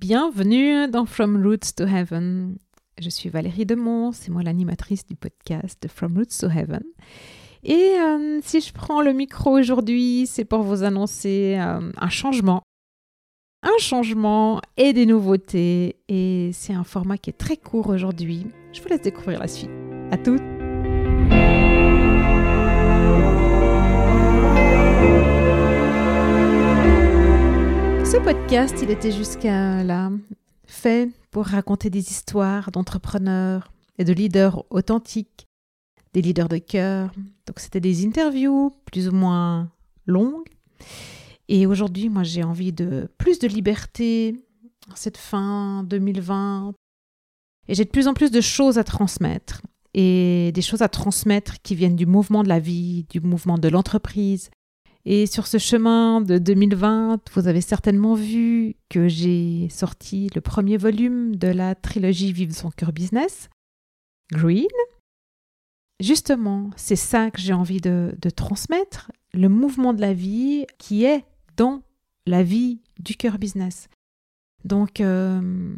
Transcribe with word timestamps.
Bienvenue 0.00 0.88
dans 0.88 1.04
From 1.04 1.46
Roots 1.46 1.74
to 1.76 1.84
Heaven. 1.84 2.56
Je 2.98 3.10
suis 3.10 3.28
Valérie 3.28 3.66
Demont, 3.66 4.12
c'est 4.12 4.30
moi 4.30 4.42
l'animatrice 4.42 5.04
du 5.04 5.14
podcast 5.14 5.86
From 5.94 6.16
Roots 6.16 6.40
to 6.40 6.46
Heaven. 6.46 6.82
Et 7.64 7.96
euh, 8.00 8.40
si 8.42 8.62
je 8.62 8.72
prends 8.72 9.02
le 9.02 9.12
micro 9.12 9.58
aujourd'hui, 9.58 10.26
c'est 10.26 10.46
pour 10.46 10.62
vous 10.62 10.84
annoncer 10.84 11.58
euh, 11.60 11.92
un 11.94 12.08
changement. 12.08 12.62
Un 13.62 13.78
changement 13.78 14.62
et 14.78 14.94
des 14.94 15.04
nouveautés. 15.04 15.96
Et 16.08 16.48
c'est 16.54 16.72
un 16.72 16.84
format 16.84 17.18
qui 17.18 17.28
est 17.28 17.34
très 17.34 17.58
court 17.58 17.90
aujourd'hui. 17.90 18.46
Je 18.72 18.80
vous 18.80 18.88
laisse 18.88 19.02
découvrir 19.02 19.38
la 19.38 19.48
suite. 19.48 19.70
À 20.10 20.16
toutes! 20.16 20.59
Podcast, 28.32 28.76
il 28.80 28.92
était 28.92 29.10
jusqu'à 29.10 29.82
là 29.82 30.12
fait 30.64 31.10
pour 31.32 31.46
raconter 31.46 31.90
des 31.90 32.12
histoires 32.12 32.70
d'entrepreneurs 32.70 33.72
et 33.98 34.04
de 34.04 34.12
leaders 34.12 34.64
authentiques, 34.70 35.48
des 36.12 36.22
leaders 36.22 36.48
de 36.48 36.58
cœur. 36.58 37.10
Donc 37.48 37.58
c'était 37.58 37.80
des 37.80 38.06
interviews 38.06 38.72
plus 38.84 39.08
ou 39.08 39.12
moins 39.12 39.68
longues. 40.06 40.46
Et 41.48 41.66
aujourd'hui, 41.66 42.08
moi, 42.08 42.22
j'ai 42.22 42.44
envie 42.44 42.72
de 42.72 43.08
plus 43.18 43.40
de 43.40 43.48
liberté 43.48 44.36
cette 44.94 45.16
fin 45.16 45.82
2020. 45.82 46.72
Et 47.66 47.74
j'ai 47.74 47.84
de 47.84 47.90
plus 47.90 48.06
en 48.06 48.14
plus 48.14 48.30
de 48.30 48.40
choses 48.40 48.78
à 48.78 48.84
transmettre. 48.84 49.60
Et 49.92 50.52
des 50.54 50.62
choses 50.62 50.82
à 50.82 50.88
transmettre 50.88 51.60
qui 51.62 51.74
viennent 51.74 51.96
du 51.96 52.06
mouvement 52.06 52.44
de 52.44 52.48
la 52.48 52.60
vie, 52.60 53.06
du 53.10 53.20
mouvement 53.20 53.58
de 53.58 53.66
l'entreprise, 53.66 54.50
et 55.04 55.26
sur 55.26 55.46
ce 55.46 55.58
chemin 55.58 56.20
de 56.20 56.38
2020, 56.38 57.30
vous 57.32 57.48
avez 57.48 57.62
certainement 57.62 58.14
vu 58.14 58.74
que 58.90 59.08
j'ai 59.08 59.68
sorti 59.70 60.28
le 60.34 60.40
premier 60.40 60.76
volume 60.76 61.36
de 61.36 61.48
la 61.48 61.74
trilogie 61.74 62.32
Vive 62.32 62.52
son 62.52 62.70
cœur 62.70 62.92
business, 62.92 63.48
Green. 64.32 64.68
Justement, 66.00 66.70
c'est 66.76 66.96
ça 66.96 67.30
que 67.30 67.40
j'ai 67.40 67.52
envie 67.52 67.80
de, 67.80 68.14
transmettre, 68.34 69.10
le 69.32 69.48
mouvement 69.48 69.92
de 69.92 70.00
la 70.00 70.12
vie 70.12 70.66
qui 70.78 71.04
est 71.04 71.24
dans 71.56 71.82
la 72.26 72.42
vie 72.42 72.80
du 72.98 73.16
cœur 73.16 73.38
business. 73.38 73.88
Donc, 74.64 75.00
euh, 75.00 75.74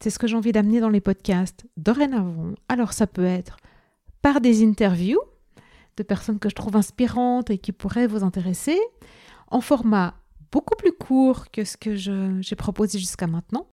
c'est 0.00 0.10
ce 0.10 0.18
que 0.18 0.26
j'ai 0.26 0.36
envie 0.36 0.52
d'amener 0.52 0.80
dans 0.80 0.88
les 0.88 1.00
podcasts 1.00 1.66
dorénavant. 1.76 2.54
Alors, 2.68 2.92
ça 2.92 3.06
peut 3.06 3.24
être 3.24 3.56
par 4.22 4.40
des 4.40 4.64
interviews, 4.64 5.20
de 5.98 6.02
personnes 6.02 6.38
que 6.38 6.48
je 6.48 6.54
trouve 6.54 6.76
inspirantes 6.76 7.50
et 7.50 7.58
qui 7.58 7.72
pourraient 7.72 8.06
vous 8.06 8.24
intéresser, 8.24 8.78
en 9.48 9.60
format 9.60 10.14
beaucoup 10.50 10.76
plus 10.76 10.92
court 10.92 11.50
que 11.50 11.64
ce 11.64 11.76
que 11.76 11.94
j'ai 11.94 12.56
proposé 12.56 12.98
jusqu'à 12.98 13.26
maintenant. 13.26 13.66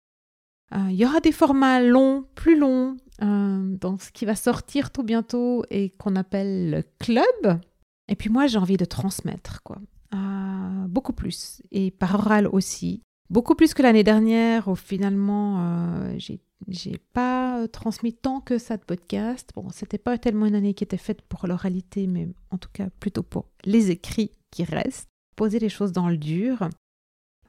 Euh, 0.75 0.87
il 0.89 0.97
y 0.97 1.05
aura 1.05 1.21
des 1.21 1.33
formats 1.33 1.81
longs, 1.81 2.25
plus 2.35 2.59
longs, 2.59 2.97
euh, 3.23 3.77
dans 3.79 3.99
ce 3.99 4.11
qui 4.11 4.25
va 4.25 4.35
sortir 4.35 4.91
tout 4.91 5.03
bientôt 5.03 5.65
et 5.71 5.91
qu'on 5.91 6.17
appelle 6.17 6.71
le 6.71 6.83
club. 6.99 7.61
Et 8.09 8.17
puis 8.17 8.31
moi, 8.31 8.47
j'ai 8.47 8.59
envie 8.59 8.79
de 8.79 8.85
transmettre, 8.85 9.63
quoi. 9.63 9.79
Euh, 10.15 10.87
beaucoup 10.89 11.13
plus. 11.13 11.63
Et 11.73 11.91
par 11.91 12.15
oral 12.15 12.47
aussi. 12.47 13.03
Beaucoup 13.29 13.55
plus 13.55 13.75
que 13.75 13.83
l'année 13.83 14.05
dernière 14.05 14.69
où 14.69 14.75
finalement 14.75 16.19
j'ai 16.19 16.39
j'ai 16.69 16.99
pas 17.13 17.61
euh, 17.61 17.67
transmis 17.67 18.13
tant 18.13 18.41
que 18.41 18.59
ça 18.59 18.77
de 18.77 18.85
podcast. 18.85 19.51
Bon, 19.55 19.69
c'était 19.71 19.99
pas 19.99 20.19
tellement 20.19 20.47
une 20.47 20.55
année 20.55 20.75
qui 20.75 20.85
était 20.85 20.97
faite 20.97 21.23
pour 21.23 21.47
l'oralité, 21.47 22.07
mais 22.07 22.29
en 22.51 22.59
tout 22.59 22.69
cas 22.73 22.89
plutôt 23.01 23.23
pour 23.23 23.49
les 23.65 23.91
écrits 23.91 24.33
qui 24.51 24.65
restent. 24.65 25.09
Poser 25.37 25.59
les 25.59 25.69
choses 25.69 25.93
dans 25.93 26.09
le 26.09 26.19
dur. 26.19 26.69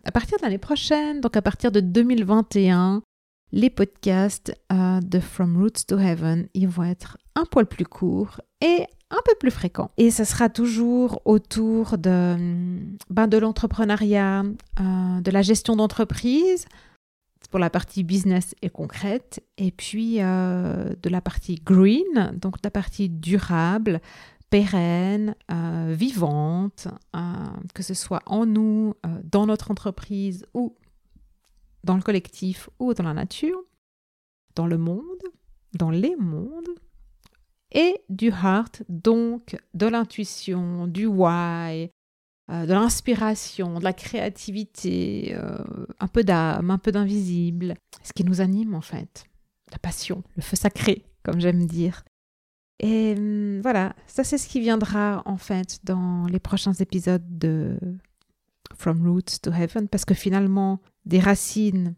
À 0.04 0.12
partir 0.12 0.38
de 0.38 0.44
l'année 0.44 0.58
prochaine, 0.58 1.22
donc 1.22 1.38
à 1.38 1.42
partir 1.42 1.72
de 1.72 1.80
2021, 1.80 3.02
les 3.52 3.70
podcasts 3.70 4.54
euh, 4.72 5.00
de 5.00 5.20
From 5.20 5.58
Roots 5.58 5.86
to 5.88 5.98
Heaven, 5.98 6.48
ils 6.54 6.68
vont 6.68 6.84
être 6.84 7.18
un 7.36 7.46
poil 7.46 7.68
plus 7.68 7.86
courts 7.86 8.42
et 8.62 8.86
un 9.12 9.20
peu 9.26 9.36
plus 9.40 9.52
fréquents. 9.52 9.92
Et 9.98 10.10
ça 10.10 10.26
sera 10.26 10.50
toujours 10.50 11.22
autour 11.26 11.98
de, 11.98 12.36
ben, 13.10 13.28
de 13.28 13.38
l'entrepreneuriat, 13.38 14.44
euh, 14.80 15.22
de 15.22 15.32
la 15.32 15.42
gestion 15.44 15.76
d'entreprise, 15.76 16.66
pour 17.54 17.60
la 17.60 17.70
partie 17.70 18.04
business 18.04 18.56
et 18.64 18.70
concrète, 18.72 19.46
et 19.60 19.70
puis 19.70 20.24
euh, 20.24 20.92
de 21.04 21.08
la 21.08 21.22
partie 21.22 21.54
green, 21.54 22.36
donc 22.42 22.56
la 22.64 22.72
partie 22.72 23.10
durable, 23.10 24.02
pérenne, 24.50 25.36
euh, 25.52 25.94
vivante, 25.96 26.88
euh, 27.16 27.20
que 27.76 27.84
ce 27.84 27.94
soit 27.94 28.24
en 28.26 28.48
nous, 28.48 28.96
dans 29.24 29.46
notre 29.46 29.70
entreprise 29.70 30.48
ou 30.56 30.76
dans 31.84 31.96
le 31.96 32.02
collectif 32.02 32.72
ou 32.80 32.96
dans 32.96 33.04
la 33.04 33.14
nature, 33.14 33.62
dans 34.56 34.66
le 34.66 34.80
monde, 34.80 35.22
dans 35.78 35.92
les 35.92 36.16
mondes, 36.16 36.74
et 37.72 38.02
du 38.10 38.30
heart, 38.30 38.82
donc 38.90 39.56
de 39.76 39.86
l'intuition, 39.86 40.88
du 40.88 41.06
why, 41.06 41.92
euh, 42.54 42.66
de 42.66 42.74
l'inspiration, 42.74 43.80
de 43.80 43.84
la 43.84 43.94
créativité, 43.94 45.34
euh, 45.36 45.58
un 46.00 46.08
peu 46.08 46.24
d'âme, 46.24 46.72
un 46.72 46.78
peu 46.78 46.92
d'invisible. 46.92 47.76
Ce 48.04 48.14
qui 48.14 48.24
nous 48.24 48.42
anime 48.42 48.76
en 48.76 48.82
fait. 48.82 49.26
La 49.72 49.80
passion, 49.80 50.24
le 50.36 50.42
feu 50.42 50.56
sacré, 50.56 51.04
comme 51.24 51.40
j'aime 51.40 51.66
dire. 51.66 52.04
Et 52.80 53.16
hum, 53.18 53.62
voilà, 53.62 53.96
ça 54.08 54.24
c'est 54.24 54.38
ce 54.38 54.48
qui 54.48 54.60
viendra 54.60 55.24
en 55.26 55.38
fait 55.38 55.80
dans 55.84 56.28
les 56.28 56.40
prochains 56.40 56.74
épisodes 56.74 57.26
de 57.38 57.78
From 58.76 59.08
Roots 59.08 59.40
to 59.42 59.52
Heaven, 59.52 59.88
parce 59.88 60.06
que 60.06 60.14
finalement, 60.14 60.80
des 61.06 61.20
racines 61.20 61.96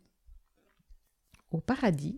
au 1.52 1.60
paradis, 1.60 2.18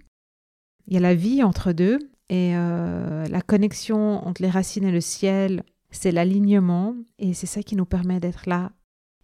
il 0.88 0.94
y 0.94 0.98
a 0.98 1.02
la 1.02 1.16
vie 1.16 1.44
entre 1.44 1.74
deux, 1.74 2.00
et 2.30 2.56
euh, 2.56 3.26
la 3.28 3.42
connexion 3.42 4.26
entre 4.28 4.42
les 4.42 4.50
racines 4.50 4.84
et 4.84 4.92
le 4.92 5.02
ciel, 5.02 5.64
c'est 5.90 6.12
l'alignement 6.12 6.96
et 7.18 7.34
c'est 7.34 7.48
ça 7.48 7.64
qui 7.64 7.76
nous 7.76 7.86
permet 7.86 8.20
d'être 8.20 8.48
là. 8.48 8.72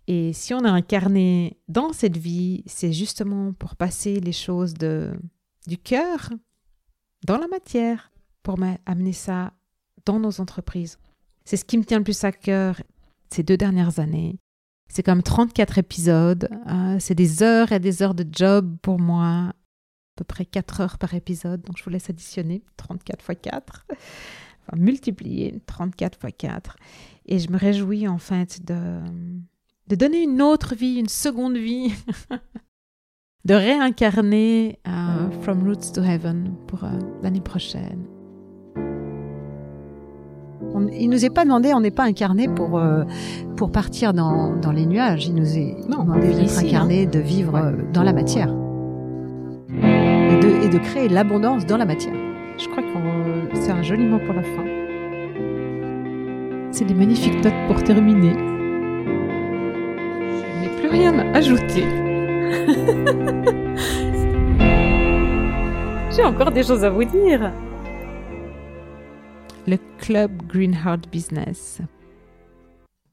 Et 0.07 0.33
si 0.33 0.53
on 0.53 0.65
a 0.65 0.71
incarné 0.71 1.57
dans 1.67 1.93
cette 1.93 2.17
vie, 2.17 2.63
c'est 2.65 2.91
justement 2.91 3.53
pour 3.53 3.75
passer 3.75 4.19
les 4.19 4.33
choses 4.33 4.73
de, 4.73 5.13
du 5.67 5.77
cœur 5.77 6.29
dans 7.25 7.37
la 7.37 7.47
matière, 7.47 8.11
pour 8.41 8.57
amener 8.85 9.13
ça 9.13 9.53
dans 10.05 10.19
nos 10.19 10.41
entreprises. 10.41 10.99
C'est 11.45 11.57
ce 11.57 11.65
qui 11.65 11.77
me 11.77 11.85
tient 11.85 11.99
le 11.99 12.03
plus 12.03 12.23
à 12.23 12.31
cœur 12.31 12.81
ces 13.29 13.43
deux 13.43 13.57
dernières 13.57 13.99
années. 13.99 14.37
C'est 14.89 15.03
comme 15.03 15.23
34 15.23 15.77
épisodes, 15.77 16.49
hein. 16.65 16.99
c'est 16.99 17.15
des 17.15 17.41
heures 17.41 17.71
et 17.71 17.79
des 17.79 18.03
heures 18.03 18.13
de 18.13 18.25
job 18.29 18.77
pour 18.81 18.99
moi, 18.99 19.25
à 19.25 19.53
peu 20.15 20.23
près 20.23 20.45
4 20.45 20.81
heures 20.81 20.97
par 20.97 21.13
épisode, 21.15 21.61
donc 21.61 21.77
je 21.77 21.83
vous 21.83 21.89
laisse 21.89 22.09
additionner 22.09 22.61
34 22.77 23.31
x 23.31 23.41
4 23.41 23.85
multiplier 24.75 25.59
34 25.65 26.19
fois 26.19 26.31
4. 26.31 26.75
Et 27.25 27.39
je 27.39 27.49
me 27.51 27.57
réjouis 27.57 28.07
en 28.07 28.17
fait 28.17 28.65
de, 28.65 28.99
de 29.87 29.95
donner 29.95 30.23
une 30.23 30.41
autre 30.41 30.75
vie, 30.75 30.99
une 30.99 31.09
seconde 31.09 31.57
vie, 31.57 31.93
de 33.45 33.53
réincarner 33.53 34.79
euh, 34.87 35.29
From 35.41 35.67
Roots 35.67 35.93
to 35.93 36.01
Heaven 36.01 36.53
pour 36.67 36.83
euh, 36.83 36.89
l'année 37.21 37.41
prochaine. 37.41 38.05
On, 40.73 40.87
il 40.87 41.09
nous 41.09 41.25
est 41.25 41.29
pas 41.29 41.43
demandé, 41.43 41.73
on 41.73 41.81
n'est 41.81 41.91
pas 41.91 42.05
incarné 42.05 42.47
pour, 42.47 42.79
euh, 42.79 43.03
pour 43.57 43.71
partir 43.71 44.13
dans, 44.13 44.55
dans, 44.55 44.71
les 44.71 44.85
nuages. 44.85 45.27
Il 45.27 45.35
nous 45.35 45.57
est 45.57 45.75
demandé 45.87 46.33
d'être 46.33 46.57
incarné, 46.57 47.03
hein. 47.03 47.09
de 47.11 47.19
vivre 47.19 47.73
dans 47.93 48.03
la 48.03 48.13
matière. 48.13 48.49
Et 49.69 50.39
de, 50.39 50.65
et 50.65 50.69
de 50.69 50.77
créer 50.77 51.09
l'abondance 51.09 51.65
dans 51.65 51.77
la 51.77 51.85
matière. 51.85 52.22
Je 52.57 52.67
crois 52.67 52.83
que 52.83 52.89
c'est 53.55 53.71
un 53.71 53.81
joli 53.81 54.05
mot 54.05 54.19
pour 54.19 54.33
la 54.33 54.43
fin. 54.43 54.65
C'est 56.71 56.85
des 56.85 56.93
magnifiques 56.93 57.43
notes 57.43 57.67
pour 57.67 57.83
terminer. 57.83 58.33
Je 60.29 60.35
n'ai 60.61 60.69
plus 60.79 60.87
rien 60.87 61.17
à 61.17 61.37
ajouter. 61.37 61.83
J'ai 66.11 66.23
encore 66.23 66.51
des 66.51 66.61
choses 66.63 66.83
à 66.83 66.91
vous 66.91 67.05
dire. 67.05 67.51
Le 69.65 69.77
club 69.97 70.43
Green 70.47 70.75
Heart 70.75 71.09
Business. 71.09 71.81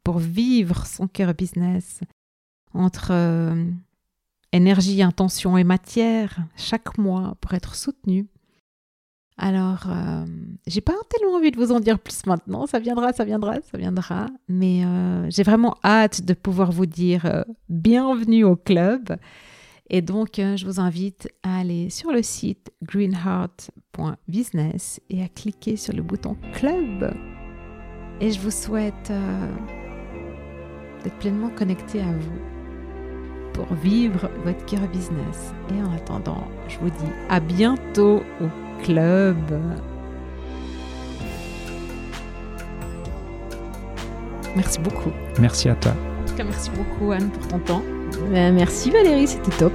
Pour 0.05 0.19
vivre 0.19 0.85
son 0.87 1.07
cœur 1.07 1.33
business 1.35 2.01
entre 2.75 3.13
euh, 3.13 3.65
énergie, 4.53 5.03
intention 5.03 5.57
et 5.57 5.65
matière 5.65 6.37
chaque 6.57 6.99
mois 6.99 7.37
pour 7.41 7.55
être 7.55 7.75
soutenu 7.75 8.27
alors, 9.43 9.85
euh, 9.89 10.27
j'ai 10.67 10.83
pas 10.83 10.93
tellement 11.09 11.37
envie 11.37 11.51
de 11.51 11.57
vous 11.57 11.73
en 11.73 11.81
dire 11.81 11.99
plus 11.99 12.27
maintenant. 12.27 12.67
Ça 12.67 12.79
viendra, 12.79 13.15
ça 13.15 13.25
viendra, 13.25 13.55
ça 13.73 13.79
viendra. 13.79 14.27
Mais 14.49 14.85
euh, 14.85 15.31
j'ai 15.31 15.45
vraiment 15.45 15.79
hâte 15.83 16.27
de 16.27 16.35
pouvoir 16.35 16.73
vous 16.73 16.85
dire 16.85 17.25
euh, 17.25 17.43
bienvenue 17.71 18.45
au 18.45 18.55
club. 18.55 19.17
Et 19.89 20.03
donc, 20.03 20.33
je 20.37 20.63
vous 20.67 20.79
invite 20.79 21.31
à 21.43 21.61
aller 21.61 21.89
sur 21.89 22.13
le 22.13 22.21
site 22.23 22.71
greenheart.business 22.85 25.01
et 25.09 25.23
à 25.23 25.29
cliquer 25.29 25.77
sur 25.77 25.95
le 25.95 26.03
bouton 26.03 26.37
club. 26.53 27.15
Et 28.21 28.31
je 28.31 28.39
vous 28.39 28.51
souhaite 28.53 29.11
d'être 31.03 31.19
pleinement 31.19 31.49
connecté 31.49 32.01
à 32.01 32.13
vous 32.13 32.39
pour 33.53 33.75
vivre 33.75 34.31
votre 34.45 34.65
cœur 34.67 34.87
business. 34.93 35.53
Et 35.71 35.83
en 35.83 35.93
attendant, 35.93 36.47
je 36.69 36.79
vous 36.79 36.91
dis 36.91 37.11
à 37.29 37.41
bientôt 37.41 38.23
club. 38.83 39.37
Merci 44.57 44.81
beaucoup. 44.81 45.11
Merci 45.41 45.69
à 45.69 45.75
toi. 45.75 45.93
En 45.93 46.29
tout 46.29 46.35
cas, 46.35 46.45
merci 46.45 46.71
beaucoup 46.71 47.13
Anne 47.13 47.31
pour 47.31 47.47
ton 47.49 47.59
temps. 47.59 47.83
Ben, 48.33 48.55
merci 48.55 48.91
Valérie, 48.91 49.27
c'était 49.27 49.57
top. 49.57 49.73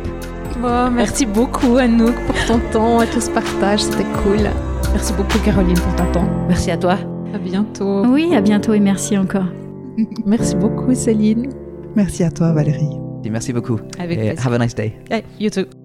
Bon, 0.61 0.91
merci 0.91 1.25
beaucoup 1.25 1.77
Anouk 1.77 2.15
pour 2.25 2.35
ton 2.45 2.59
temps 2.71 3.01
et 3.01 3.07
tout 3.07 3.21
ce 3.21 3.29
partage, 3.31 3.81
c'était 3.81 4.05
cool. 4.23 4.49
Merci 4.93 5.13
beaucoup 5.13 5.37
Caroline 5.39 5.77
pour 5.77 5.95
ton 5.95 6.11
temps. 6.11 6.29
Merci 6.47 6.71
à 6.71 6.77
toi. 6.77 6.97
À 7.33 7.37
bientôt. 7.37 8.05
Oui, 8.05 8.35
à 8.35 8.41
bientôt 8.41 8.73
et 8.73 8.79
merci 8.79 9.17
encore. 9.17 9.47
merci 10.25 10.55
beaucoup 10.55 10.93
Céline. 10.93 11.49
Merci 11.95 12.23
à 12.23 12.31
toi 12.31 12.51
Valérie. 12.53 12.89
Merci 13.29 13.53
beaucoup. 13.53 13.79
Avec 13.97 14.19
et 14.19 14.21
plaisir. 14.33 14.45
have 14.45 14.53
a 14.53 14.59
nice 14.59 14.75
day. 14.75 14.93
Hey, 15.09 15.23
you 15.39 15.49
too. 15.49 15.84